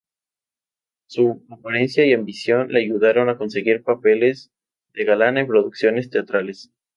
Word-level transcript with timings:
Su 1.05 1.45
apariencia 1.51 2.03
y 2.07 2.13
ambición 2.13 2.69
le 2.69 2.79
ayudaron 2.79 3.29
a 3.29 3.37
conseguir 3.37 3.83
papeles 3.83 4.51
de 4.95 5.03
galán 5.05 5.37
en 5.37 5.45
producciones 5.45 6.09
teatrales. 6.09 6.71